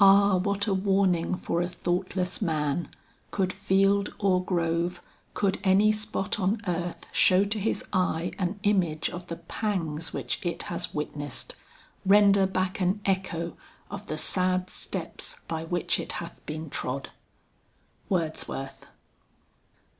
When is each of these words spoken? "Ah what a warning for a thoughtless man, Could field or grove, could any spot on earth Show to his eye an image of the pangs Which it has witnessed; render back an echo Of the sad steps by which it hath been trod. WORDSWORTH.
"Ah 0.00 0.38
what 0.38 0.66
a 0.66 0.74
warning 0.74 1.36
for 1.36 1.62
a 1.62 1.68
thoughtless 1.68 2.42
man, 2.42 2.88
Could 3.30 3.52
field 3.52 4.12
or 4.18 4.44
grove, 4.44 5.04
could 5.34 5.60
any 5.62 5.92
spot 5.92 6.40
on 6.40 6.60
earth 6.66 7.06
Show 7.12 7.44
to 7.44 7.60
his 7.60 7.84
eye 7.92 8.32
an 8.40 8.58
image 8.64 9.08
of 9.08 9.28
the 9.28 9.36
pangs 9.36 10.12
Which 10.12 10.44
it 10.44 10.64
has 10.64 10.92
witnessed; 10.92 11.54
render 12.04 12.44
back 12.44 12.80
an 12.80 12.98
echo 13.06 13.56
Of 13.88 14.08
the 14.08 14.18
sad 14.18 14.68
steps 14.68 15.38
by 15.46 15.62
which 15.62 16.00
it 16.00 16.10
hath 16.18 16.44
been 16.44 16.68
trod. 16.68 17.10
WORDSWORTH. 18.08 18.86